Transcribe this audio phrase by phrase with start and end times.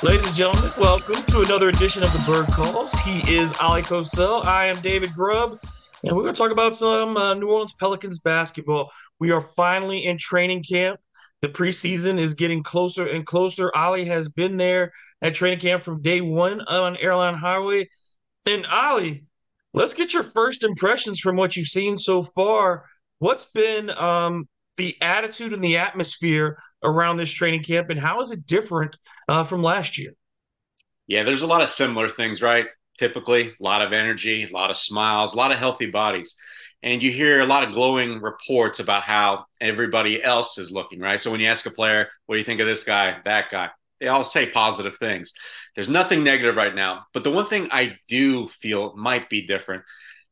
[0.00, 2.92] Ladies and gentlemen, welcome to another edition of the Bird Calls.
[3.00, 4.44] He is Oleh Kosel.
[4.44, 5.58] I am David Grubb,
[6.04, 8.92] and we're going to talk about some uh, New Orleans Pelicans basketball.
[9.18, 11.00] We are finally in training camp.
[11.42, 13.72] The preseason is getting closer and closer.
[13.74, 17.88] Oleh has been there at training camp from day one on Airline Highway.
[18.46, 19.24] And Ali,
[19.74, 22.84] let's get your first impressions from what you've seen so far.
[23.18, 28.32] What's been um, the attitude and the atmosphere around this training camp, and how is
[28.32, 28.96] it different
[29.28, 30.12] uh, from last year?
[31.06, 32.66] Yeah, there's a lot of similar things, right?
[32.98, 36.34] Typically, a lot of energy, a lot of smiles, a lot of healthy bodies.
[36.82, 41.18] And you hear a lot of glowing reports about how everybody else is looking, right?
[41.18, 43.70] So when you ask a player, what do you think of this guy, that guy?
[44.00, 45.32] They all say positive things.
[45.74, 47.06] There's nothing negative right now.
[47.12, 49.82] But the one thing I do feel might be different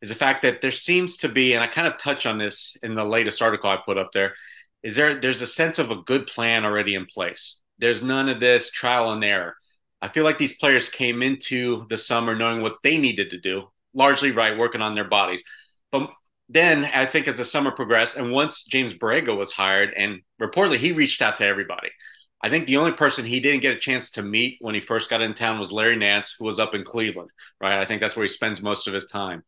[0.02, 2.76] is the fact that there seems to be, and I kind of touch on this
[2.82, 4.34] in the latest article I put up there,
[4.82, 7.58] is there there's a sense of a good plan already in place.
[7.78, 9.56] There's none of this trial and error.
[10.02, 13.70] I feel like these players came into the summer knowing what they needed to do,
[13.94, 15.42] largely right, working on their bodies.
[15.90, 16.10] But
[16.48, 20.76] then I think as the summer progressed, and once James Borrego was hired, and reportedly
[20.76, 21.90] he reached out to everybody.
[22.42, 25.08] I think the only person he didn't get a chance to meet when he first
[25.08, 27.30] got in town was Larry Nance, who was up in Cleveland,
[27.60, 27.80] right?
[27.80, 29.42] I think that's where he spends most of his time.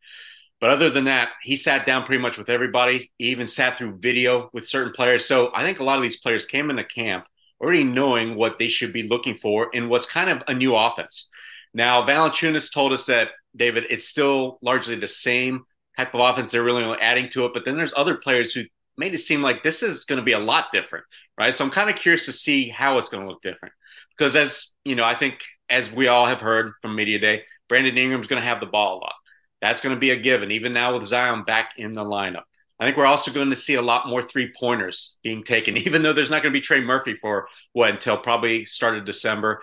[0.61, 3.11] But other than that, he sat down pretty much with everybody.
[3.19, 5.25] He even sat through video with certain players.
[5.25, 7.27] So I think a lot of these players came into camp
[7.61, 11.31] already knowing what they should be looking for in what's kind of a new offense.
[11.75, 15.65] Now, Valanciunas told us that David, it's still largely the same
[15.97, 16.51] type of offense.
[16.51, 18.63] They're really only adding to it, but then there's other players who
[18.97, 21.05] made it seem like this is going to be a lot different,
[21.39, 21.55] right?
[21.55, 23.75] So I'm kind of curious to see how it's going to look different
[24.17, 27.97] because, as you know, I think as we all have heard from media day, Brandon
[27.99, 29.15] Ingram's going to have the ball a lot.
[29.61, 32.45] That's going to be a given, even now with Zion back in the lineup.
[32.81, 36.03] I think we're also going to see a lot more three pointers being taken, even
[36.03, 39.63] though there's not going to be Trey Murphy for what until probably start of December.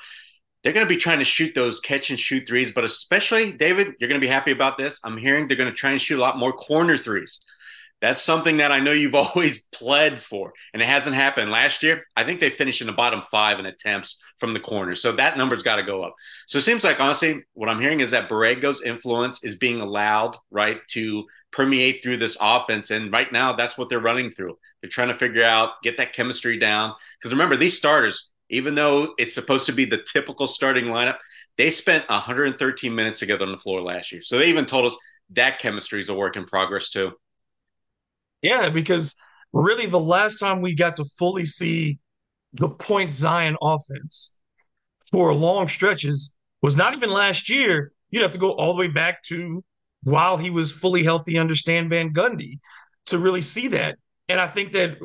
[0.64, 3.94] They're going to be trying to shoot those catch and shoot threes, but especially, David,
[4.00, 5.00] you're going to be happy about this.
[5.04, 7.40] I'm hearing they're going to try and shoot a lot more corner threes.
[8.06, 11.50] That's something that I know you've always pled for, and it hasn't happened.
[11.50, 14.96] Last year, I think they finished in the bottom five in attempts from the corner.
[14.96, 16.14] So that number's got to go up.
[16.46, 20.38] So it seems like, honestly, what I'm hearing is that Borrego's influence is being allowed,
[20.52, 22.92] right, to permeate through this offense.
[22.92, 24.56] And right now, that's what they're running through.
[24.82, 26.94] They're trying to figure out, get that chemistry down.
[27.18, 31.18] Because remember, these starters, even though it's supposed to be the typical starting lineup,
[31.58, 34.22] they spent 113 minutes together on the floor last year.
[34.22, 34.96] So they even told us
[35.32, 37.14] that chemistry is a work in progress, too.
[38.46, 39.16] Yeah, because
[39.54, 41.98] really the last time we got to fully see
[42.54, 44.38] the point Zion offense
[45.12, 47.92] for long stretches was not even last year.
[48.12, 49.64] You'd have to go all the way back to
[50.04, 52.60] while he was fully healthy under Stan Van Gundy
[53.08, 53.96] to really see that.
[54.30, 55.00] And I think that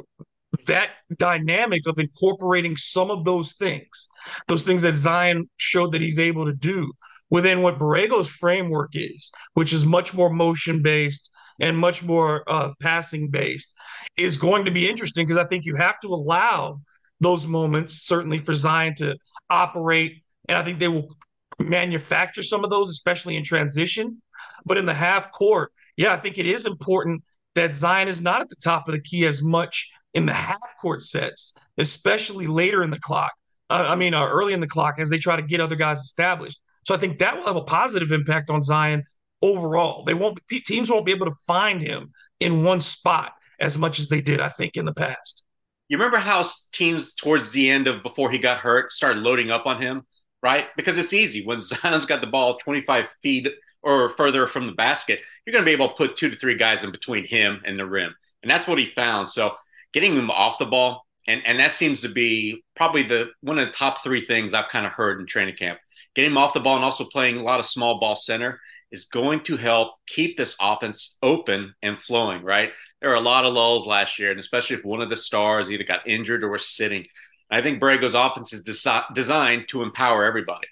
[0.66, 4.08] that dynamic of incorporating some of those things,
[4.48, 6.92] those things that Zion showed that he's able to do
[7.30, 11.29] within what Borrego's framework is, which is much more motion based,
[11.60, 13.74] and much more uh, passing based
[14.16, 16.80] is going to be interesting because I think you have to allow
[17.20, 19.16] those moments, certainly for Zion to
[19.50, 20.22] operate.
[20.48, 21.14] And I think they will
[21.58, 24.22] manufacture some of those, especially in transition.
[24.64, 27.22] But in the half court, yeah, I think it is important
[27.54, 30.58] that Zion is not at the top of the key as much in the half
[30.80, 33.32] court sets, especially later in the clock.
[33.68, 36.00] Uh, I mean, uh, early in the clock as they try to get other guys
[36.00, 36.58] established.
[36.86, 39.04] So I think that will have a positive impact on Zion
[39.42, 40.04] overall.
[40.04, 43.98] They won't be, teams won't be able to find him in one spot as much
[43.98, 45.46] as they did, I think, in the past.
[45.88, 49.66] You remember how teams towards the end of before he got hurt started loading up
[49.66, 50.02] on him,
[50.42, 50.66] right?
[50.76, 53.48] Because it's easy when Zion's got the ball 25 feet
[53.82, 56.54] or further from the basket, you're going to be able to put two to three
[56.54, 59.28] guys in between him and the rim, and that's what he found.
[59.28, 59.56] So
[59.92, 63.66] getting him off the ball, and and that seems to be probably the one of
[63.66, 65.78] the top three things I've kind of heard in training camp.
[66.14, 68.60] Getting him off the ball and also playing a lot of small ball center
[68.92, 72.72] is going to help keep this offense open and flowing, right?
[73.00, 75.70] There were a lot of lulls last year, and especially if one of the stars
[75.70, 77.04] either got injured or was sitting.
[77.50, 80.68] I think Borrego's offense is desi- designed to empower everybody.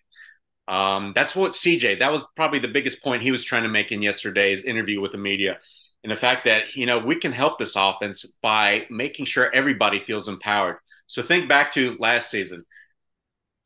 [0.69, 3.91] Um, that's what CJ, that was probably the biggest point he was trying to make
[3.93, 5.59] in yesterday's interview with the media.
[6.05, 10.05] and the fact that you know we can help this offense by making sure everybody
[10.05, 10.79] feels empowered.
[11.06, 12.65] So think back to last season,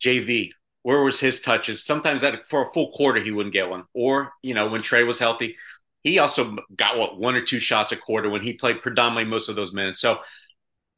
[0.05, 0.51] JV.
[0.82, 1.84] Where was his touches?
[1.84, 5.05] Sometimes that for a full quarter he wouldn't get one, or you know when Trey
[5.05, 5.56] was healthy,
[6.02, 9.49] he also got what one or two shots a quarter when he played predominantly most
[9.49, 10.00] of those minutes.
[10.00, 10.20] So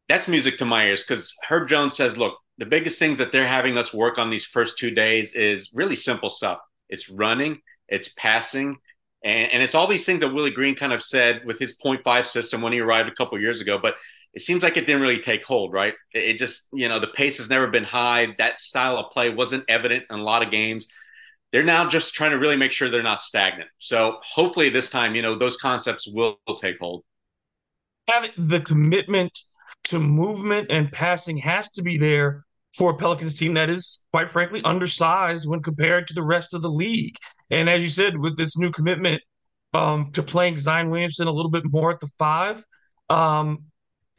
[0.09, 3.47] that's music to my ears because Herb Jones says, look, the biggest things that they're
[3.47, 6.59] having us work on these first two days is really simple stuff.
[6.89, 8.77] It's running, it's passing,
[9.25, 12.03] and, and it's all these things that Willie Green kind of said with his point
[12.05, 13.79] five system when he arrived a couple years ago.
[13.83, 13.97] But
[14.35, 15.95] it seems like it didn't really take hold, right?
[16.13, 18.35] It, just, you know, the pace has never been high.
[18.39, 20.89] That style of play wasn't evident in a lot of games.
[21.53, 23.71] They're now just trying to really make sure they're not stagnant.
[23.79, 27.05] So hopefully this time, you know, those concepts will, will take hold.
[28.09, 29.39] Having the commitment
[29.85, 32.45] to movement and passing has to be there
[32.77, 36.63] for a Pelicans team that is, quite frankly, undersized when compared to the rest of
[36.63, 37.17] the league.
[37.51, 39.23] And as you said, with this new commitment
[39.75, 42.65] um, to playing Zion Williamson a little bit more at the five,
[43.11, 43.65] um,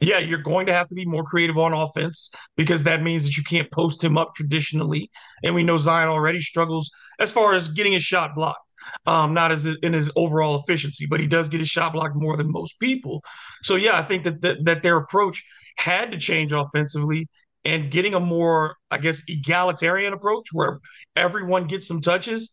[0.00, 3.36] yeah, you're going to have to be more creative on offense because that means that
[3.36, 5.10] you can't post him up traditionally.
[5.42, 8.60] And we know Zion already struggles as far as getting his shot blocked.
[9.04, 12.36] Um, not as in his overall efficiency, but he does get his shot blocked more
[12.36, 13.20] than most people.
[13.64, 15.44] So yeah, I think that that, that their approach
[15.76, 17.26] had to change offensively
[17.64, 20.78] and getting a more, I guess, egalitarian approach where
[21.16, 22.52] everyone gets some touches.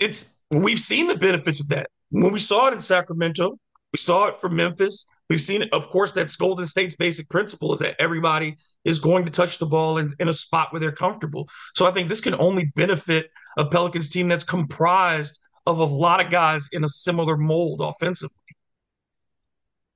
[0.00, 3.58] It's we've seen the benefits of that when we saw it in Sacramento.
[3.92, 5.04] We saw it for Memphis.
[5.32, 9.30] We've seen of course, that's Golden State's basic principle is that everybody is going to
[9.30, 11.48] touch the ball in, in a spot where they're comfortable.
[11.74, 16.22] So I think this can only benefit a Pelicans team that's comprised of a lot
[16.22, 18.36] of guys in a similar mold offensively.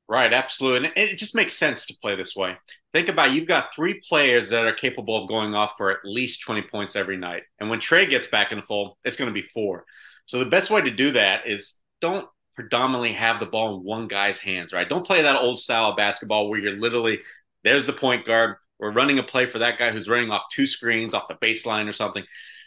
[0.09, 0.89] Right, absolutely.
[0.97, 2.57] And it just makes sense to play this way.
[2.95, 5.99] Think about it, you've got three players that are capable of going off for at
[6.05, 7.43] least 20 points every night.
[7.61, 9.85] And when Trey gets back in the fold, it's going to be four.
[10.25, 12.27] So the best way to do that is don't
[12.57, 14.89] predominantly have the ball in one guy's hands, right?
[14.89, 17.21] Don't play that old style of basketball where you're literally
[17.63, 18.57] there's the point guard.
[18.79, 21.89] We're running a play for that guy who's running off two screens off the baseline
[21.89, 22.25] or something.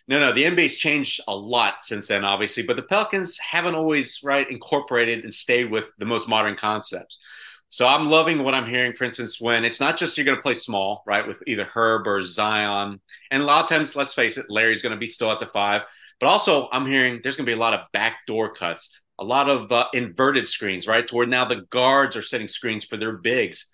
[0.08, 4.22] No, no, the NBA's changed a lot since then, obviously, but the Pelicans haven't always
[4.24, 7.20] right incorporated and stayed with the most modern concepts.
[7.70, 10.42] So I'm loving what I'm hearing, for instance, when it's not just you're going to
[10.42, 13.00] play small, right, with either Herb or Zion.
[13.30, 15.46] And a lot of times, let's face it, Larry's going to be still at the
[15.46, 15.84] five.
[16.20, 19.50] But also, I'm hearing there's going to be a lot of backdoor cuts a lot
[19.50, 21.08] of uh, inverted screens, right?
[21.08, 23.70] To where now the guards are setting screens for their bigs.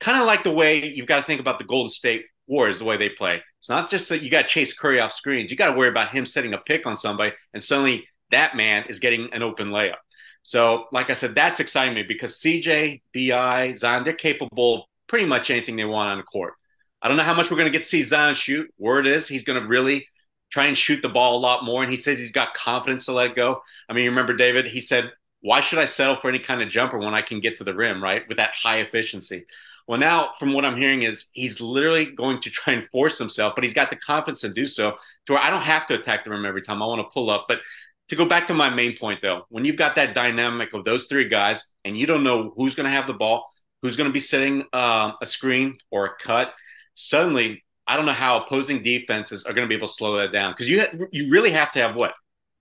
[0.00, 2.84] Kind of like the way you've got to think about the Golden State Warriors, the
[2.84, 3.42] way they play.
[3.58, 5.50] It's not just that you got to Chase Curry off screens.
[5.50, 8.84] You got to worry about him setting a pick on somebody, and suddenly that man
[8.88, 9.96] is getting an open layup.
[10.42, 15.26] So, like I said, that's exciting me because CJ, BI, Zion, they're capable of pretty
[15.26, 16.54] much anything they want on the court.
[17.02, 18.72] I don't know how much we're going to get to see Zion shoot.
[18.78, 20.06] Word is he's going to really
[20.50, 21.82] try and shoot the ball a lot more.
[21.82, 23.62] And he says he's got confidence to let it go.
[23.88, 26.68] I mean, you remember, David, he said, why should I settle for any kind of
[26.68, 28.26] jumper when I can get to the rim, right?
[28.28, 29.46] With that high efficiency.
[29.86, 33.54] Well, now from what I'm hearing is he's literally going to try and force himself,
[33.54, 34.96] but he's got the confidence to do so
[35.26, 36.82] to where I don't have to attack the rim every time.
[36.82, 37.46] I want to pull up.
[37.48, 37.60] But
[38.08, 41.06] to go back to my main point though, when you've got that dynamic of those
[41.06, 43.48] three guys and you don't know who's going to have the ball,
[43.80, 46.52] who's going to be setting uh, a screen or a cut,
[46.94, 50.30] suddenly I don't know how opposing defenses are going to be able to slow that
[50.30, 52.12] down because you you really have to have what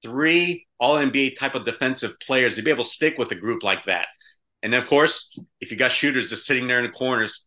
[0.01, 3.63] three All NBA type of defensive players to be able to stick with a group
[3.63, 4.07] like that.
[4.63, 7.45] And then, of course, if you got shooters just sitting there in the corners,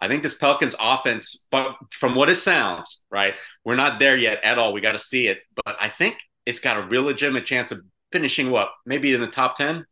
[0.00, 3.34] I think this Pelicans offense, but from what it sounds, right,
[3.64, 4.72] we're not there yet at all.
[4.72, 7.80] We got to see it, but I think it's got a real legitimate chance of
[8.12, 9.84] finishing what maybe in the top ten.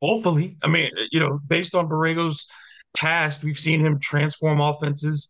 [0.00, 2.48] Hopefully, I mean, you know, based on Borrego's
[2.96, 5.28] past, we've seen him transform offenses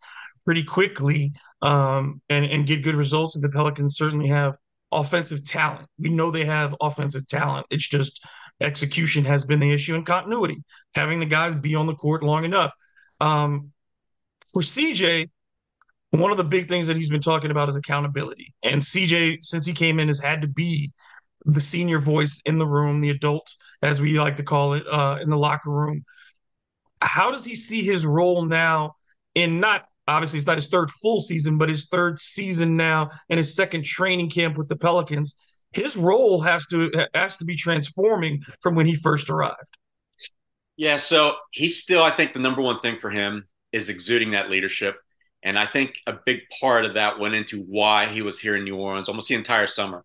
[0.50, 3.36] pretty quickly um, and and get good results.
[3.36, 4.56] And the Pelicans certainly have
[4.90, 5.86] offensive talent.
[5.96, 7.68] We know they have offensive talent.
[7.70, 8.26] It's just
[8.60, 10.64] execution has been the issue and continuity,
[10.96, 12.72] having the guys be on the court long enough.
[13.20, 13.70] Um,
[14.52, 15.30] for CJ,
[16.10, 18.52] one of the big things that he's been talking about is accountability.
[18.64, 20.90] And CJ, since he came in, has had to be
[21.44, 23.48] the senior voice in the room, the adult,
[23.82, 26.04] as we like to call it, uh, in the locker room.
[27.00, 28.96] How does he see his role now
[29.36, 33.38] in not Obviously, it's not his third full season, but his third season now and
[33.38, 35.36] his second training camp with the Pelicans.
[35.72, 39.76] His role has to has to be transforming from when he first arrived.
[40.76, 44.50] Yeah, so he's still, I think, the number one thing for him is exuding that
[44.50, 44.96] leadership.
[45.42, 48.64] And I think a big part of that went into why he was here in
[48.64, 50.04] New Orleans almost the entire summer.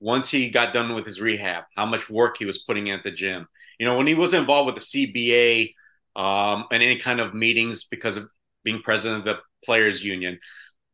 [0.00, 3.04] Once he got done with his rehab, how much work he was putting in at
[3.04, 3.46] the gym.
[3.78, 5.74] You know, when he was involved with the CBA
[6.16, 8.28] um, and any kind of meetings because of
[8.64, 10.38] being president of the players union.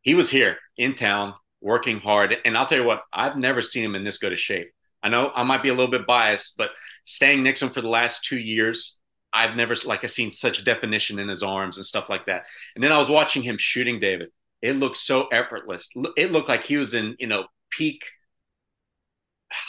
[0.01, 2.35] He was here in town working hard.
[2.43, 4.71] And I'll tell you what, I've never seen him in this good a shape.
[5.03, 6.71] I know I might be a little bit biased, but
[7.05, 8.99] staying next to him for the last two years,
[9.33, 12.43] I've never like I seen such definition in his arms and stuff like that.
[12.75, 14.29] And then I was watching him shooting David.
[14.61, 15.91] It looked so effortless.
[16.17, 18.03] It looked like he was in you know peak.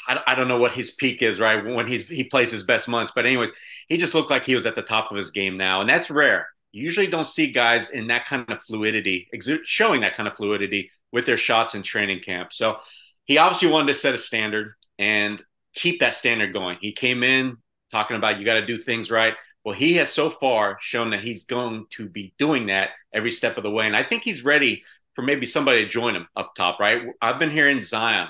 [0.07, 1.65] I, I don't know what his peak is, right?
[1.65, 3.53] When he's he plays his best months, but anyways,
[3.89, 6.11] he just looked like he was at the top of his game now, and that's
[6.11, 6.49] rare.
[6.73, 9.29] You usually don't see guys in that kind of fluidity,
[9.65, 12.53] showing that kind of fluidity with their shots in training camp.
[12.53, 12.79] So
[13.25, 15.43] he obviously wanted to set a standard and
[15.75, 16.79] keep that standard going.
[16.81, 17.59] He came in
[17.91, 19.35] talking about you got to do things right.
[19.65, 23.57] Well, he has so far shown that he's going to be doing that every step
[23.57, 23.87] of the way.
[23.87, 24.83] And I think he's ready
[25.15, 27.03] for maybe somebody to join him up top, right?
[27.21, 28.29] I've been hearing Zion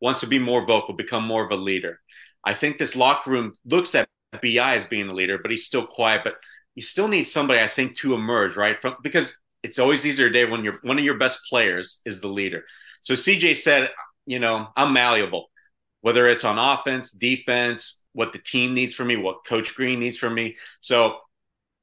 [0.00, 2.00] wants to be more vocal, become more of a leader.
[2.44, 4.08] I think this locker room looks at
[4.42, 6.22] BI as being a leader, but he's still quiet.
[6.24, 6.34] But
[6.74, 8.80] you still need somebody, I think, to emerge, right?
[8.80, 12.28] From because it's always easier, Dave, when you're one of your best players is the
[12.28, 12.64] leader.
[13.00, 13.90] So CJ said,
[14.26, 15.50] you know, I'm malleable,
[16.00, 20.16] whether it's on offense, defense, what the team needs from me, what Coach Green needs
[20.16, 20.56] from me.
[20.80, 21.18] So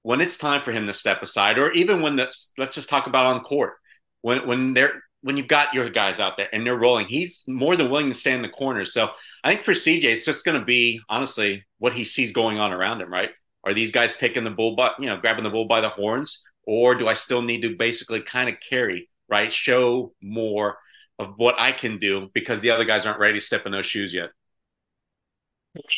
[0.03, 3.07] when it's time for him to step aside, or even when the let's just talk
[3.07, 3.73] about on court,
[4.21, 7.75] when when they're when you've got your guys out there and they're rolling, he's more
[7.75, 8.93] than willing to stay in the corners.
[8.93, 9.11] So
[9.43, 12.73] I think for CJ, it's just going to be honestly what he sees going on
[12.73, 13.11] around him.
[13.11, 13.29] Right?
[13.63, 16.43] Are these guys taking the bull by you know grabbing the bull by the horns,
[16.65, 20.77] or do I still need to basically kind of carry right, show more
[21.17, 23.85] of what I can do because the other guys aren't ready to step in those
[23.85, 24.29] shoes yet?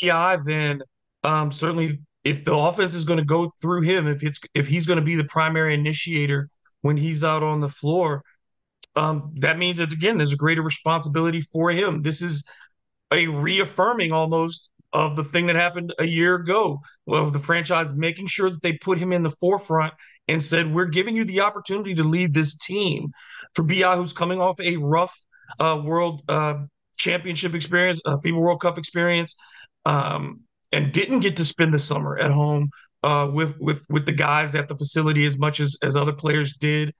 [0.01, 0.81] BI, then
[1.23, 4.85] um, certainly if the offense is going to go through him, if it's if he's
[4.85, 6.49] going to be the primary initiator
[6.81, 8.23] when he's out on the floor,
[8.95, 12.03] um, that means that again there's a greater responsibility for him.
[12.03, 12.47] This is
[13.11, 18.27] a reaffirming almost of the thing that happened a year ago of the franchise making
[18.27, 19.93] sure that they put him in the forefront
[20.27, 23.11] and said, "We're giving you the opportunity to lead this team."
[23.55, 25.13] For Bi, who's coming off a rough
[25.59, 26.65] uh, World uh,
[26.97, 29.35] Championship experience, a FIBA World Cup experience,
[29.85, 32.69] um, and didn't get to spend the summer at home
[33.03, 36.53] uh, with with with the guys at the facility as much as as other players
[36.57, 36.93] did.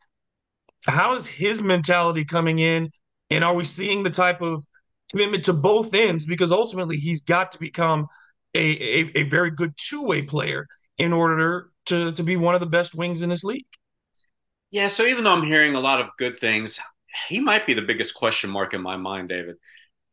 [0.85, 2.89] How is his mentality coming in,
[3.29, 4.65] and are we seeing the type of
[5.13, 6.25] commitment to both ends?
[6.25, 8.08] Because ultimately, he's got to become
[8.53, 10.67] a a, a very good two way player
[10.98, 13.65] in order to to be one of the best wings in this league.
[14.72, 14.88] Yeah.
[14.88, 16.79] So even though I'm hearing a lot of good things,
[17.27, 19.55] he might be the biggest question mark in my mind, David.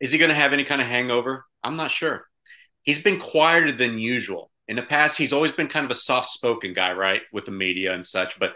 [0.01, 1.45] Is he going to have any kind of hangover?
[1.63, 2.27] I'm not sure
[2.83, 4.51] he's been quieter than usual.
[4.69, 7.51] In the past, he's always been kind of a soft spoken guy, right, with the
[7.51, 8.39] media and such.
[8.39, 8.55] But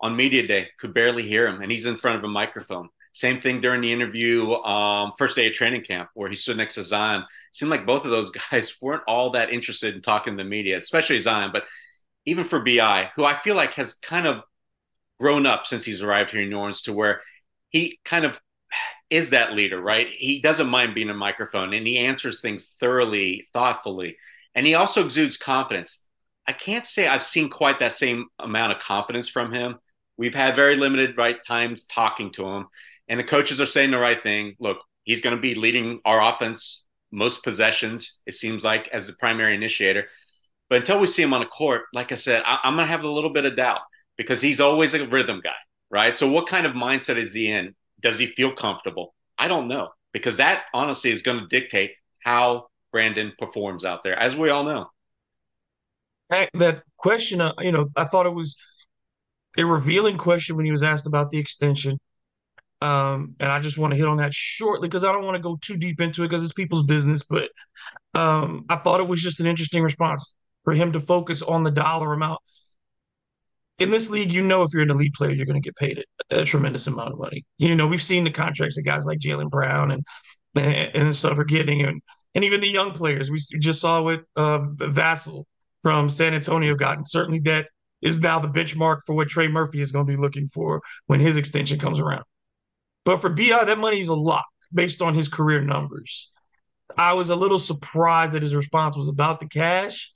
[0.00, 2.88] on media day, could barely hear him, and he's in front of a microphone.
[3.16, 6.74] Same thing during the interview, um, first day of training camp, where he stood next
[6.74, 7.22] to Zion.
[7.22, 10.46] It seemed like both of those guys weren't all that interested in talking to the
[10.46, 11.48] media, especially Zion.
[11.50, 11.64] But
[12.26, 14.42] even for Bi, who I feel like has kind of
[15.18, 17.22] grown up since he's arrived here in New Orleans, to where
[17.70, 18.38] he kind of
[19.08, 20.08] is that leader, right?
[20.14, 24.18] He doesn't mind being a microphone and he answers things thoroughly, thoughtfully.
[24.54, 26.04] And he also exudes confidence.
[26.46, 29.76] I can't say I've seen quite that same amount of confidence from him.
[30.18, 32.66] We've had very limited right times talking to him,
[33.08, 34.54] and the coaches are saying the right thing.
[34.60, 39.14] Look, he's going to be leading our offense most possessions, it seems like, as the
[39.14, 40.06] primary initiator.
[40.68, 42.90] But until we see him on the court, like I said, I- am going to
[42.90, 43.80] have a little bit of doubt
[44.16, 45.54] because he's always a rhythm guy,
[45.90, 46.12] right?
[46.12, 47.74] So, what kind of mindset is he in?
[48.00, 49.14] Does he feel comfortable?
[49.38, 51.92] I don't know because that honestly is going to dictate
[52.24, 54.86] how Brandon performs out there, as we all know.
[56.54, 58.56] That question, uh, you know, I thought it was
[59.58, 61.98] a revealing question when he was asked about the extension.
[62.86, 65.42] Um, and I just want to hit on that shortly because I don't want to
[65.42, 67.22] go too deep into it because it's people's business.
[67.22, 67.50] But
[68.14, 71.70] um, I thought it was just an interesting response for him to focus on the
[71.70, 72.40] dollar amount
[73.78, 76.02] in this league, you know, if you're an elite player, you're going to get paid
[76.30, 77.44] a, a, tremendous amount of money.
[77.58, 80.04] You know, we've seen the contracts that guys like Jaylen Brown and
[80.54, 82.00] and stuff are getting, and
[82.34, 83.30] and even the young players.
[83.30, 85.44] We just saw what uh, Vassell
[85.82, 87.66] from San Antonio got, and certainly that
[88.00, 91.20] is now the benchmark for what Trey Murphy is going to be looking for when
[91.20, 92.24] his extension comes around.
[93.06, 94.44] But for Bi, that money is a lot
[94.74, 96.30] based on his career numbers.
[96.98, 100.12] I was a little surprised that his response was about the cash,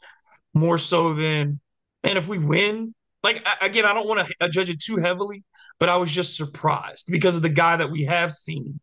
[0.54, 1.61] more so than,
[2.02, 2.92] and if we win,
[3.23, 5.44] like again, I don't want to judge it too heavily,
[5.78, 8.80] but I was just surprised because of the guy that we have seen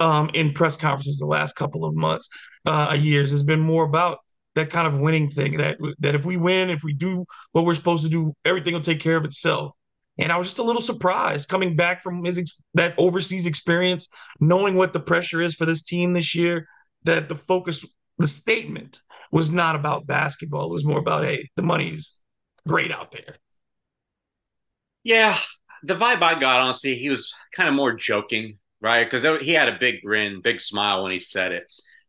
[0.00, 2.28] um, in press conferences the last couple of months,
[2.66, 4.18] uh, years has been more about
[4.56, 5.58] that kind of winning thing.
[5.58, 8.80] That that if we win, if we do what we're supposed to do, everything will
[8.80, 9.72] take care of itself.
[10.18, 14.08] And I was just a little surprised coming back from his that overseas experience,
[14.40, 16.66] knowing what the pressure is for this team this year.
[17.04, 17.84] That the focus,
[18.18, 20.66] the statement was not about basketball.
[20.66, 22.22] It was more about hey, the money's
[22.66, 23.36] great out there.
[25.04, 25.38] Yeah,
[25.82, 29.04] the vibe I got, honestly, he was kind of more joking, right?
[29.04, 31.64] Because he had a big grin, big smile when he said it.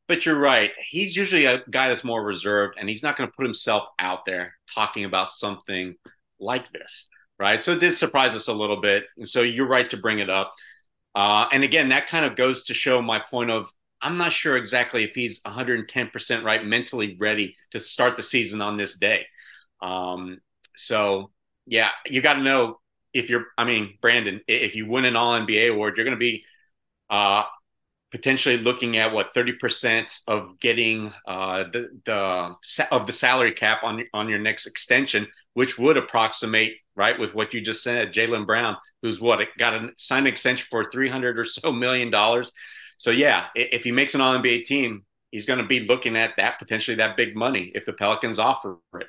[0.07, 0.71] but you're right.
[0.89, 4.25] He's usually a guy that's more reserved, and he's not going to put himself out
[4.25, 5.95] there talking about something
[6.39, 7.59] like this, right?
[7.59, 9.05] So it did surprise us a little bit.
[9.17, 10.53] And so you're right to bring it up.
[11.15, 14.57] Uh, and again, that kind of goes to show my point of I'm not sure
[14.57, 19.25] exactly if he's 110% right mentally ready to start the season on this day.
[19.81, 20.39] Um,
[20.75, 21.31] so,
[21.65, 22.79] yeah, you got to know
[23.13, 26.19] if you're, I mean, Brandon, if you win an All NBA award, you're going to
[26.19, 26.43] be
[27.09, 27.45] uh,
[28.11, 34.03] potentially looking at what 30% of getting uh, the, the of the salary cap on
[34.13, 38.77] on your next extension, which would approximate right with what you just said, Jaylen Brown,
[39.01, 42.51] who's what got a signed extension for 300 or so million dollars.
[42.97, 46.33] So yeah, if he makes an All NBA team, he's going to be looking at
[46.37, 49.07] that potentially that big money if the Pelicans offer it.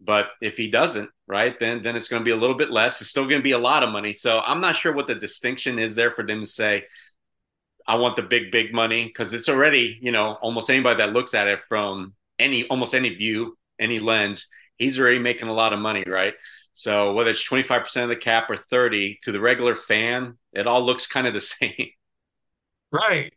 [0.00, 3.00] But if he doesn't, right, then then it's going to be a little bit less.
[3.00, 4.12] It's still going to be a lot of money.
[4.12, 6.84] So I'm not sure what the distinction is there for them to say,
[7.88, 11.34] I want the big big money because it's already you know almost anybody that looks
[11.34, 15.80] at it from any almost any view, any lens, he's already making a lot of
[15.80, 16.34] money, right?
[16.74, 20.80] So whether it's 25% of the cap or 30 to the regular fan, it all
[20.80, 21.90] looks kind of the same.
[22.92, 23.32] Right.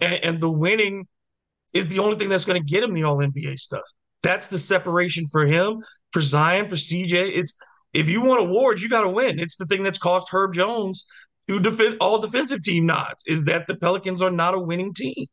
[0.00, 1.06] And, and the winning
[1.74, 3.84] is the only thing that's going to get him the all NBA stuff.
[4.22, 5.82] That's the separation for him,
[6.12, 7.36] for Zion, for CJ.
[7.36, 7.56] It's
[7.92, 9.38] if you want awards, you got to win.
[9.38, 11.06] It's the thing that's cost Herb Jones
[11.48, 15.26] to defend all defensive team nods is that the Pelicans are not a winning team.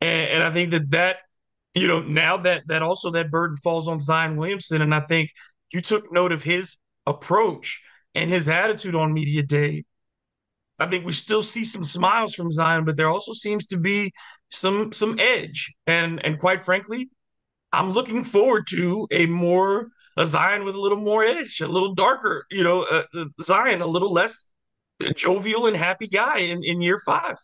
[0.00, 1.16] And, and I think that that,
[1.74, 4.82] you know, now that that also that burden falls on Zion Williamson.
[4.82, 5.30] And I think
[5.72, 7.82] you took note of his approach
[8.14, 9.84] and his attitude on media day
[10.78, 14.12] I think we still see some smiles from Zion, but there also seems to be
[14.50, 15.74] some some edge.
[15.86, 17.10] And and quite frankly,
[17.72, 21.94] I'm looking forward to a more a Zion with a little more edge, a little
[21.94, 24.44] darker, you know, uh, uh Zion a little less
[25.14, 27.36] jovial and happy guy in, in year five.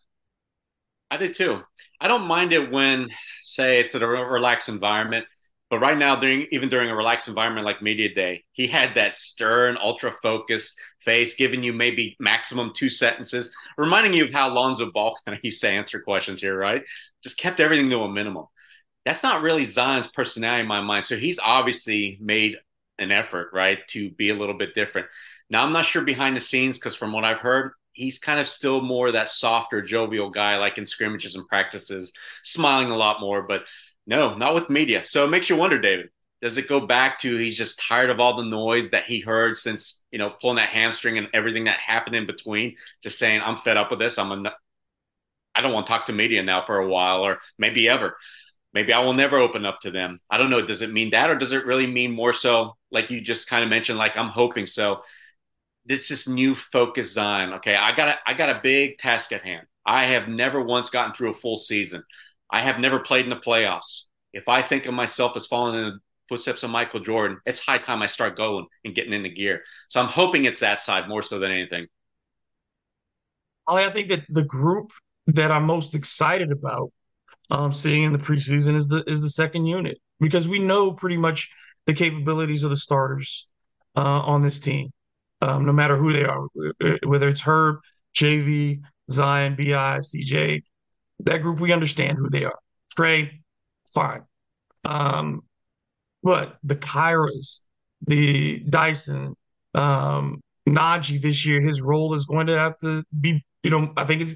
[1.11, 1.61] I did too.
[2.01, 3.09] I don't mind it when,
[3.43, 5.25] say, it's a relaxed environment.
[5.69, 9.13] But right now, during even during a relaxed environment like media day, he had that
[9.13, 14.91] stern, ultra focused face, giving you maybe maximum two sentences, reminding you of how Lonzo
[14.91, 16.83] Ball kind of used to answer questions here, right?
[17.23, 18.45] Just kept everything to a minimum.
[19.05, 21.05] That's not really Zion's personality in my mind.
[21.05, 22.57] So he's obviously made
[22.99, 25.07] an effort, right, to be a little bit different.
[25.49, 28.47] Now I'm not sure behind the scenes because from what I've heard, he's kind of
[28.47, 33.43] still more that softer, jovial guy, like in scrimmages and practices, smiling a lot more.
[33.43, 33.63] But
[34.05, 35.03] no, not with media.
[35.03, 36.09] So it makes you wonder, David.
[36.41, 39.55] Does it go back to he's just tired of all the noise that he heard
[39.55, 42.75] since you know pulling that hamstring and everything that happened in between?
[43.01, 44.17] Just saying, I'm fed up with this.
[44.17, 44.53] I'm a,
[45.55, 48.17] I don't want to talk to media now for a while, or maybe ever.
[48.73, 50.19] Maybe I will never open up to them.
[50.29, 50.65] I don't know.
[50.65, 53.63] Does it mean that, or does it really mean more so, like you just kind
[53.63, 53.99] of mentioned?
[53.99, 55.03] Like I'm hoping so.
[55.85, 57.53] It's this new focus on.
[57.55, 59.67] Okay, I got a, I got a big task at hand.
[59.85, 62.03] I have never once gotten through a full season.
[62.49, 64.03] I have never played in the playoffs.
[64.31, 67.77] If I think of myself as falling in the footsteps of Michael Jordan, it's high
[67.77, 69.63] time I start going and getting into gear.
[69.89, 71.87] So I'm hoping it's that side more so than anything.
[73.67, 74.91] I think that the group
[75.27, 76.91] that I'm most excited about
[77.51, 81.17] um, seeing in the preseason is the is the second unit because we know pretty
[81.17, 81.49] much
[81.85, 83.47] the capabilities of the starters
[83.95, 84.89] uh, on this team,
[85.41, 86.47] um, no matter who they are,
[87.05, 87.77] whether it's Herb,
[88.15, 88.79] JV,
[89.11, 90.61] Zion, Bi, CJ
[91.25, 92.59] that group, we understand who they are.
[92.95, 93.41] Trey,
[93.93, 94.23] fine.
[94.85, 95.41] Um,
[96.21, 97.61] but the Kiras,
[98.05, 99.35] the Dyson,
[99.73, 104.05] um, Naji this year, his role is going to have to be, you know, I
[104.05, 104.35] think it's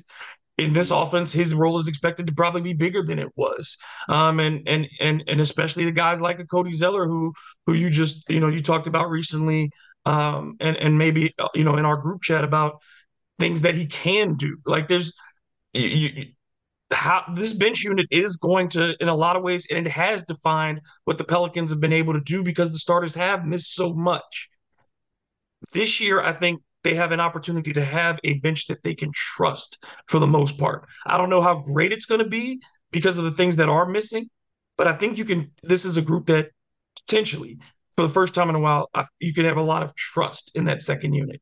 [0.58, 3.78] in this offense, his role is expected to probably be bigger than it was.
[4.10, 7.34] Um, and and and and especially the guys like a Cody Zeller who
[7.66, 9.72] who you just, you know, you talked about recently,
[10.06, 12.82] um, and and maybe you know in our group chat about
[13.40, 14.58] things that he can do.
[14.66, 15.14] Like there's
[15.74, 16.26] you,
[16.92, 20.24] how this bench unit is going to, in a lot of ways, and it has
[20.24, 23.94] defined what the Pelicans have been able to do because the starters have missed so
[23.94, 24.50] much.
[25.74, 29.12] This year, I think they have an opportunity to have a bench that they can
[29.14, 30.86] trust for the most part.
[31.06, 33.86] I don't know how great it's going to be because of the things that are
[33.86, 34.30] missing,
[34.78, 35.52] but I think you can.
[35.64, 36.52] This is a group that
[37.06, 37.58] potentially,
[37.94, 40.64] for the first time in a while, you can have a lot of trust in
[40.66, 41.42] that second unit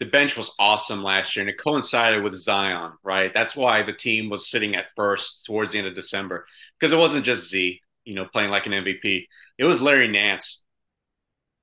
[0.00, 3.32] the bench was awesome last year and it coincided with Zion, right?
[3.32, 6.44] That's why the team was sitting at first towards the end of December
[6.76, 9.26] because it wasn't just Z, you know, playing like an MVP.
[9.58, 10.61] It was Larry Nance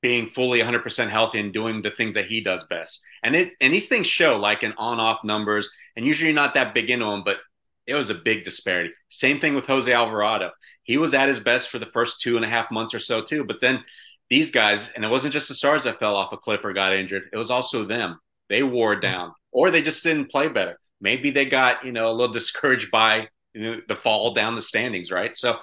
[0.01, 3.01] being fully 100% healthy and doing the things that he does best.
[3.23, 6.89] And it and these things show like in on-off numbers and usually not that big
[6.89, 7.37] into them, but
[7.85, 8.91] it was a big disparity.
[9.09, 10.51] Same thing with Jose Alvarado.
[10.83, 13.21] He was at his best for the first two and a half months or so
[13.21, 13.83] too, but then
[14.29, 16.93] these guys, and it wasn't just the stars that fell off a cliff or got
[16.93, 17.23] injured.
[17.33, 20.79] It was also them they wore down, or they just didn't play better.
[21.01, 24.61] Maybe they got you know a little discouraged by you know, the fall down the
[24.61, 25.35] standings, right?
[25.35, 25.59] So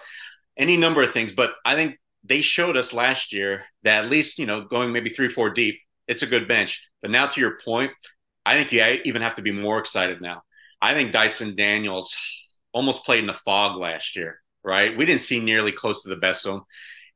[0.56, 1.96] any number of things, but I think
[2.28, 5.78] they showed us last year that at least you know going maybe three four deep,
[6.08, 6.82] it's a good bench.
[7.02, 7.92] But now to your point,
[8.44, 10.42] I think you even have to be more excited now.
[10.80, 12.14] I think Dyson Daniels
[12.72, 14.96] almost played in the fog last year, right?
[14.96, 16.62] We didn't see nearly close to the best of him.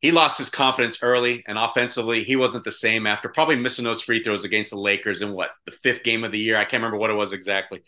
[0.00, 4.00] He lost his confidence early, and offensively, he wasn't the same after probably missing those
[4.00, 6.56] free throws against the Lakers in what the fifth game of the year.
[6.56, 7.82] I can't remember what it was exactly.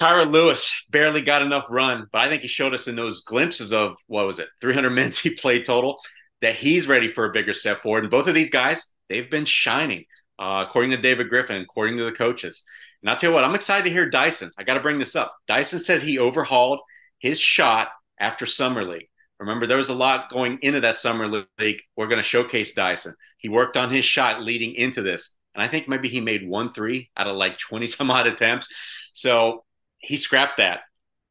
[0.00, 3.72] Kira Lewis barely got enough run, but I think he showed us in those glimpses
[3.72, 5.98] of what was it, 300 minutes he played total,
[6.40, 8.04] that he's ready for a bigger step forward.
[8.04, 10.04] And both of these guys, they've been shining,
[10.38, 12.62] uh, according to David Griffin, according to the coaches.
[13.02, 14.50] And I'll tell you what, I'm excited to hear Dyson.
[14.56, 15.34] I got to bring this up.
[15.46, 16.80] Dyson said he overhauled
[17.18, 17.88] his shot
[18.20, 19.08] after Summer League.
[19.40, 21.80] Remember, there was a lot going into that Summer League.
[21.96, 23.14] We're going to showcase Dyson.
[23.38, 25.34] He worked on his shot leading into this.
[25.54, 28.68] And I think maybe he made one three out of like 20 some odd attempts.
[29.12, 29.64] So
[29.98, 30.80] he scrapped that.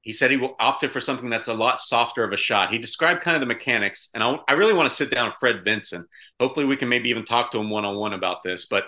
[0.01, 2.71] He said he will opted for something that's a lot softer of a shot.
[2.71, 5.35] He described kind of the mechanics, and I, I really want to sit down with
[5.39, 6.05] Fred Vinson.
[6.39, 8.67] Hopefully, we can maybe even talk to him one on one about this.
[8.67, 8.87] But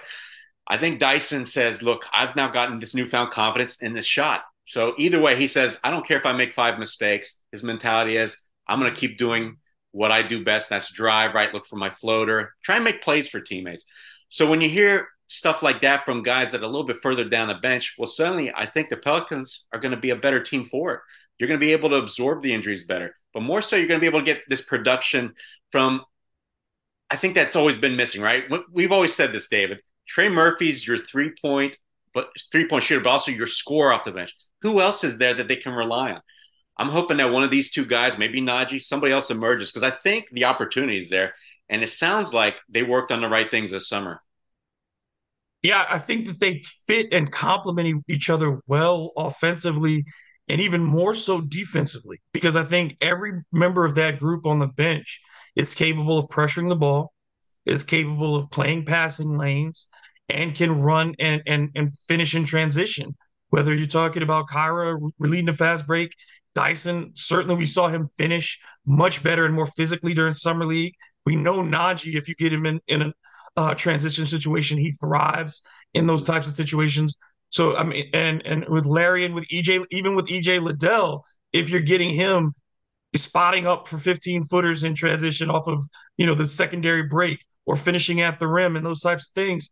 [0.67, 4.93] I think Dyson says, "Look, I've now gotten this newfound confidence in this shot." So
[4.97, 8.41] either way, he says, "I don't care if I make five mistakes." His mentality is,
[8.67, 9.57] "I'm going to keep doing
[9.91, 10.69] what I do best.
[10.69, 11.53] That's drive, right?
[11.53, 13.85] Look for my floater, try and make plays for teammates."
[14.29, 17.23] So when you hear stuff like that from guys that are a little bit further
[17.23, 20.41] down the bench, well, suddenly I think the Pelicans are going to be a better
[20.41, 20.99] team for it.
[21.37, 23.99] You're going to be able to absorb the injuries better, but more so, you're going
[23.99, 25.33] to be able to get this production
[25.71, 26.03] from.
[27.09, 28.43] I think that's always been missing, right?
[28.71, 29.79] We've always said this, David.
[30.07, 31.77] Trey Murphy's your three point,
[32.13, 34.35] but three point shooter, but also your score off the bench.
[34.61, 36.21] Who else is there that they can rely on?
[36.77, 39.95] I'm hoping that one of these two guys, maybe Naji, somebody else emerges because I
[40.01, 41.33] think the opportunity is there.
[41.69, 44.21] And it sounds like they worked on the right things this summer.
[45.61, 50.05] Yeah, I think that they fit and complement each other well offensively
[50.47, 54.67] and even more so defensively because I think every member of that group on the
[54.67, 55.19] bench
[55.55, 57.13] is capable of pressuring the ball,
[57.65, 59.87] is capable of playing passing lanes,
[60.29, 63.15] and can run and and and finish in transition.
[63.49, 66.13] Whether you're talking about Kira leading a fast break,
[66.55, 70.93] Dyson, certainly we saw him finish much better and more physically during summer league.
[71.25, 73.13] We know Naji, if you get him in, in a
[73.57, 74.77] uh, transition situation.
[74.77, 75.61] He thrives
[75.93, 77.17] in those types of situations.
[77.49, 81.69] So I mean, and and with Larry and with EJ, even with EJ Liddell, if
[81.69, 82.53] you're getting him
[83.15, 85.83] spotting up for 15 footers in transition off of
[86.17, 89.69] you know the secondary break or finishing at the rim and those types of things,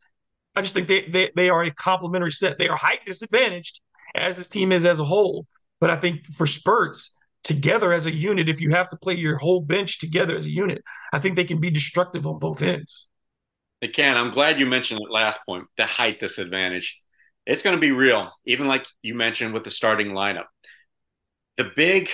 [0.55, 2.57] I just think they they they are a complementary set.
[2.57, 3.79] They are height disadvantaged
[4.15, 5.45] as this team is as a whole,
[5.79, 9.37] but I think for spurts together as a unit, if you have to play your
[9.37, 13.09] whole bench together as a unit, I think they can be destructive on both ends.
[13.81, 14.17] It can.
[14.17, 16.99] I'm glad you mentioned the last point, the height disadvantage.
[17.45, 20.45] It's going to be real, even like you mentioned with the starting lineup.
[21.57, 22.09] The big,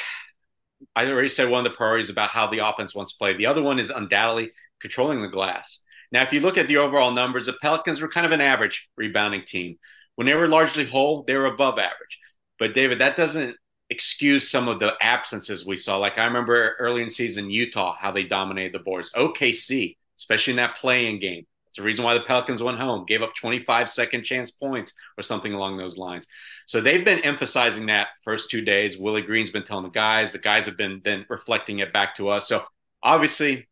[0.95, 3.33] I already said one of the priorities about how the offense wants to play.
[3.33, 5.81] The other one is undoubtedly controlling the glass.
[6.11, 8.89] Now, if you look at the overall numbers, the Pelicans were kind of an average
[8.95, 9.77] rebounding team.
[10.15, 12.19] When they were largely whole, they were above average.
[12.59, 13.55] But David, that doesn't
[13.89, 15.97] excuse some of the absences we saw.
[15.97, 19.11] Like I remember early in season Utah, how they dominated the boards.
[19.13, 23.23] OKC, especially in that play-in game, it's the reason why the Pelicans went home, gave
[23.23, 26.27] up 25 second chance points or something along those lines.
[26.67, 28.99] So they've been emphasizing that first two days.
[28.99, 32.29] Willie Green's been telling the guys, the guys have been then reflecting it back to
[32.29, 32.47] us.
[32.47, 32.61] So
[33.01, 33.67] obviously,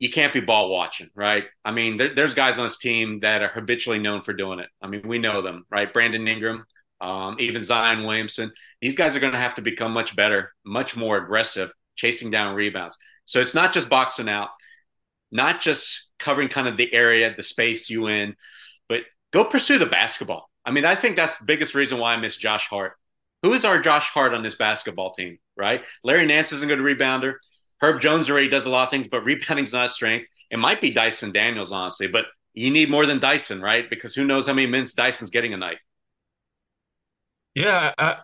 [0.00, 1.44] you can't be ball watching, right?
[1.64, 4.68] I mean, there, there's guys on this team that are habitually known for doing it.
[4.82, 5.92] I mean, we know them, right?
[5.92, 6.64] Brandon Ingram,
[7.00, 8.50] um, even Zion Williamson.
[8.80, 12.56] These guys are going to have to become much better, much more aggressive, chasing down
[12.56, 12.98] rebounds.
[13.26, 14.48] So it's not just boxing out
[15.32, 18.36] not just covering kind of the area, the space you in,
[18.88, 19.00] but
[19.32, 20.48] go pursue the basketball.
[20.64, 22.94] I mean, I think that's the biggest reason why I miss Josh Hart.
[23.42, 25.82] Who is our Josh Hart on this basketball team, right?
[26.04, 27.34] Larry Nance isn't a good rebounder.
[27.80, 30.26] Herb Jones already does a lot of things, but rebounding's not a strength.
[30.50, 33.88] It might be Dyson Daniels, honestly, but you need more than Dyson, right?
[33.90, 35.78] Because who knows how many minutes Dyson's getting a night.
[37.54, 38.18] Yeah, I,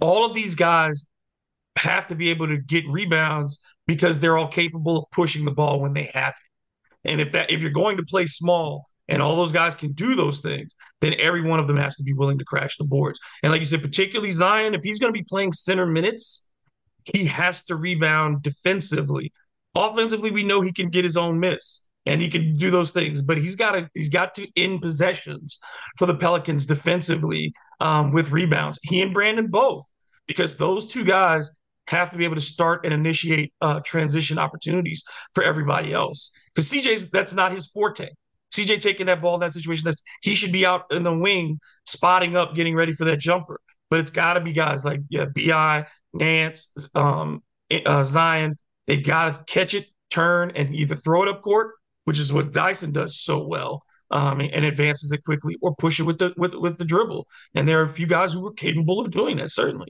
[0.00, 1.06] all of these guys
[1.76, 5.80] have to be able to get rebounds because they're all capable of pushing the ball
[5.80, 6.51] when they have it.
[7.04, 10.14] And if that if you're going to play small and all those guys can do
[10.14, 13.18] those things, then every one of them has to be willing to crash the boards.
[13.42, 16.48] And like you said, particularly Zion, if he's going to be playing center minutes,
[17.04, 19.32] he has to rebound defensively.
[19.74, 23.22] Offensively, we know he can get his own miss and he can do those things,
[23.22, 25.58] but he's got to he's got to end possessions
[25.98, 28.78] for the Pelicans defensively um, with rebounds.
[28.82, 29.84] He and Brandon both,
[30.26, 31.50] because those two guys
[31.88, 36.32] have to be able to start and initiate uh, transition opportunities for everybody else.
[36.54, 38.08] Because CJ's that's not his forte.
[38.52, 41.58] CJ taking that ball in that situation, that's he should be out in the wing,
[41.86, 43.60] spotting up, getting ready for that jumper.
[43.90, 47.42] But it's got to be guys like yeah, Bi Nance, um,
[47.86, 48.58] uh, Zion.
[48.86, 52.52] They've got to catch it, turn, and either throw it up court, which is what
[52.52, 56.54] Dyson does so well, um, and advances it quickly, or push it with the with
[56.54, 57.26] with the dribble.
[57.54, 59.50] And there are a few guys who are capable of doing that.
[59.50, 59.88] Certainly,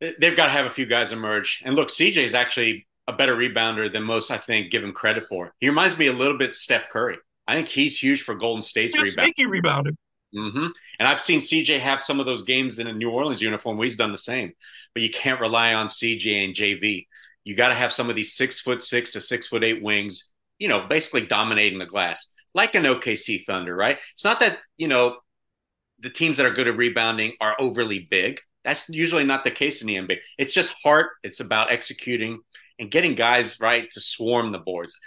[0.00, 1.62] they've got to have a few guys emerge.
[1.64, 5.24] And look, CJ is actually a better rebounder than most, I think, give him credit
[5.28, 5.52] for.
[5.60, 7.18] He reminds me a little bit Steph Curry.
[7.46, 9.34] I think he's huge for Golden State's he's rebound.
[9.36, 9.96] Sneaky rebounder.
[10.34, 10.66] Mm-hmm.
[10.98, 13.84] And I've seen CJ have some of those games in a New Orleans uniform where
[13.84, 14.52] he's done the same.
[14.92, 17.06] But you can't rely on CJ and JV.
[17.44, 20.32] You got to have some of these six foot six to six foot eight wings,
[20.58, 23.98] you know, basically dominating the glass, like an OKC Thunder, right?
[24.12, 25.18] It's not that, you know,
[26.00, 28.40] the teams that are good at rebounding are overly big.
[28.66, 30.18] That's usually not the case in the NBA.
[30.38, 31.10] It's just heart.
[31.22, 32.40] It's about executing
[32.80, 34.98] and getting guys right to swarm the boards.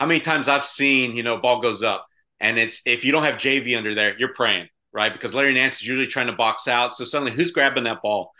[0.00, 2.04] How many times I've seen, you know, ball goes up
[2.40, 5.12] and it's if you don't have JV under there, you're praying, right?
[5.12, 6.92] Because Larry Nance is usually trying to box out.
[6.92, 8.32] So suddenly who's grabbing that ball?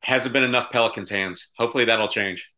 [0.00, 1.48] Hasn't been enough Pelicans' hands.
[1.56, 2.50] Hopefully that'll change.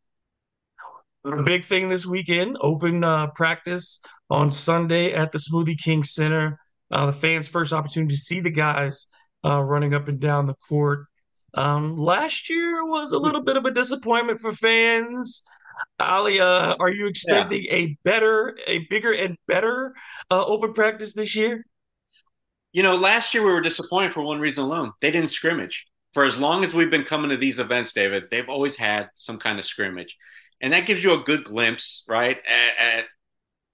[1.24, 6.58] A big thing this weekend, open uh, practice on Sunday at the Smoothie King Center.
[6.90, 9.06] Uh, the fans' first opportunity to see the guys
[9.44, 11.06] uh, running up and down the court.
[11.54, 15.42] Um, last year was a little bit of a disappointment for fans.
[16.00, 17.74] Oleh, uh, are you expecting yeah.
[17.74, 19.94] a better, a bigger and better
[20.30, 21.64] uh, open practice this year?
[22.72, 24.92] You know, last year we were disappointed for one reason alone.
[25.00, 25.86] They didn't scrimmage.
[26.14, 29.38] For as long as we've been coming to these events, David, they've always had some
[29.38, 30.16] kind of scrimmage.
[30.60, 32.38] And that gives you a good glimpse, right?
[32.46, 33.04] At, at,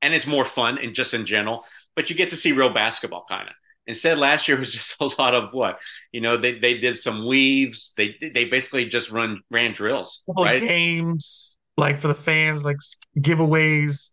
[0.03, 1.65] and it's more fun and just in general,
[1.97, 3.55] but you get to see real basketball kind of.
[3.87, 5.79] Instead, last year was just a lot of what
[6.13, 6.37] you know.
[6.37, 7.93] They they did some weaves.
[7.97, 10.61] They they basically just run ran drills, right?
[10.61, 12.79] Games like for the fans, like
[13.19, 14.11] giveaways.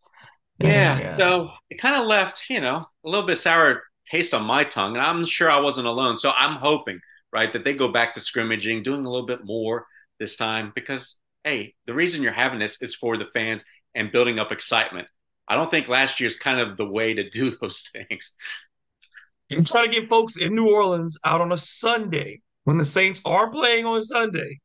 [0.59, 1.17] Yeah, yeah.
[1.17, 4.95] so it kind of left you know a little bit sour taste on my tongue,
[4.95, 6.15] and I'm sure I wasn't alone.
[6.15, 6.99] So I'm hoping
[7.33, 9.85] right that they go back to scrimmaging, doing a little bit more
[10.19, 14.39] this time because hey, the reason you're having this is for the fans and building
[14.39, 15.07] up excitement.
[15.47, 18.35] I don't think last year's kind of the way to do those things
[19.51, 23.21] and try to get folks in New Orleans out on a Sunday when the Saints
[23.25, 24.59] are playing on Sunday.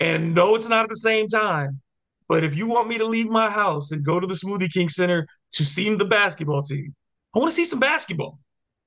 [0.00, 1.80] And no, it's not at the same time.
[2.28, 4.88] But if you want me to leave my house and go to the Smoothie King
[4.88, 6.94] Center to see the basketball team,
[7.34, 8.38] I want to see some basketball.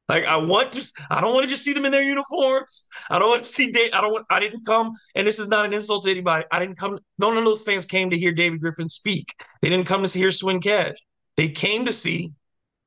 [0.07, 2.88] Like I want just I don't want to just see them in their uniforms.
[3.09, 3.91] I don't want to see Dave.
[3.93, 6.45] I don't want I didn't come and this is not an insult to anybody.
[6.51, 9.33] I didn't come none of those fans came to hear David Griffin speak.
[9.61, 10.97] They didn't come to hear Swin Cash.
[11.38, 12.33] They came to see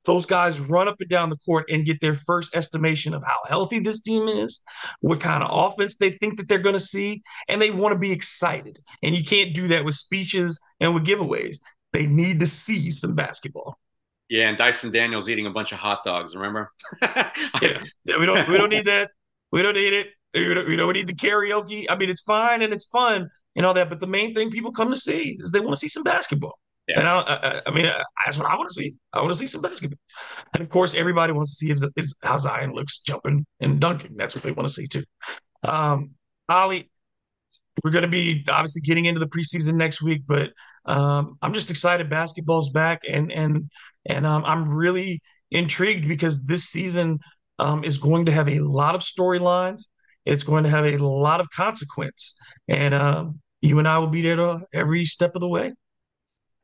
[0.08, 3.38] those guys run up and down the court and get their first estimation of how
[3.46, 4.62] healthy this team is,
[5.00, 7.98] what kind of offense they think that they're going to see, and they want to
[7.98, 8.78] be excited.
[9.02, 11.58] And you can't do that with speeches and with giveaways.
[11.92, 13.78] They need to see some basketball.
[14.30, 16.34] Yeah, and Dyson Daniels eating a bunch of hot dogs.
[16.34, 16.72] Remember?
[17.02, 17.82] yeah.
[18.04, 19.10] yeah, we don't we don't need that.
[19.52, 20.08] We don't need it.
[20.32, 21.84] We don't, we don't need the karaoke.
[21.88, 24.72] I mean, it's fine and it's fun and all that, but the main thing people
[24.72, 26.58] come to see is they want to see some basketball.
[26.88, 27.00] Yeah.
[27.00, 28.96] And I, I, I mean, I, that's what I want to see.
[29.12, 29.98] I want to see some basketball.
[30.54, 34.16] And of course, everybody wants to see is, is how Zion looks jumping and dunking.
[34.16, 35.04] That's what they want to see too.
[35.62, 36.12] Um,
[36.50, 36.88] Oleh,
[37.84, 40.50] we're going to be obviously getting into the preseason next week, but
[40.86, 43.70] um, I'm just excited basketball's back, and and
[44.06, 45.20] and um, I'm really
[45.50, 47.18] intrigued because this season
[47.58, 49.82] um, is going to have a lot of storylines.
[50.24, 54.22] It's going to have a lot of consequence, and um, you and I will be
[54.22, 55.74] there every step of the way.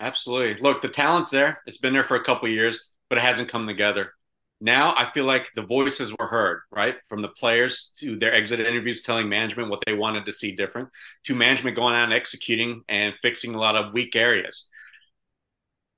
[0.05, 0.61] Absolutely.
[0.63, 1.63] Look, the talent's there.
[1.67, 4.13] It's been there for a couple years, but it hasn't come together.
[4.61, 6.97] Now I feel like the voices were heard, right?
[7.09, 10.91] From the players to their exit interviews telling management what they wanted to see different,
[11.25, 14.69] to management going out and executing and fixing a lot of weak areas.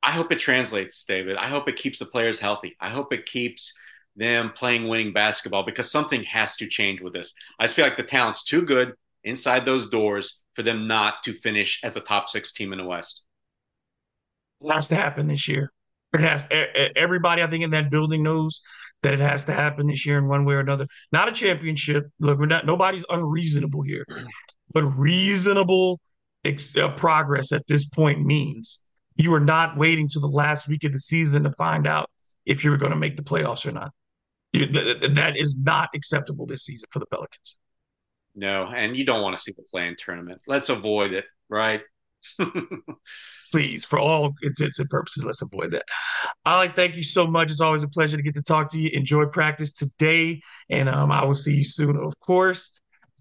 [0.02, 1.36] I hope it translates, David.
[1.36, 2.76] I hope it keeps the players healthy.
[2.80, 3.76] I hope it keeps
[4.14, 7.34] them playing winning basketball because something has to change with this.
[7.58, 11.34] I just feel like the talent's too good inside those doors for them not to
[11.40, 13.25] finish as a top six team in the West.
[14.70, 15.72] Has to happen this year.
[16.12, 16.46] It has.
[16.96, 18.62] Everybody, I think, in that building knows
[19.02, 20.86] that it has to happen this year in one way or another.
[21.12, 22.06] Not a championship.
[22.18, 22.66] Look, we're not.
[22.66, 24.04] Nobody's unreasonable here,
[24.72, 26.00] but reasonable
[26.44, 28.80] ex- uh, progress at this point means
[29.16, 32.10] you are not waiting to the last week of the season to find out
[32.44, 33.92] if you're going to make the playoffs or not.
[34.52, 37.58] You, th- that is not acceptable this season for the Pelicans.
[38.34, 40.40] No, and you don't want to see the play-in tournament.
[40.46, 41.80] Let's avoid it, right?
[43.52, 45.84] Please, for all intents and purposes, let's avoid that.
[46.46, 47.50] Oleh, thank you so much.
[47.50, 48.90] It's always a pleasure to get to talk to you.
[48.92, 52.72] Enjoy practice today, and um, I will see you soon, of course.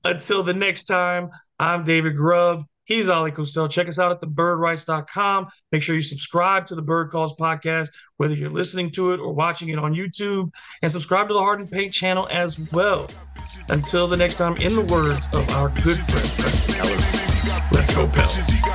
[0.04, 2.66] Until the next time, I'm David Grubb.
[2.86, 3.70] He's Oleh Kosel.
[3.70, 5.48] Check us out at thebirdwrites.com.
[5.72, 9.34] Make sure you subscribe to the Bird Calls podcast, whether you're listening to it or
[9.34, 10.52] watching it on YouTube,
[10.84, 13.10] and subscribe to the Harden Paint channel as well.
[13.70, 18.08] Until the next time, in the words of our good friend Preston Ellis, let's go,
[18.08, 18.75] Pels.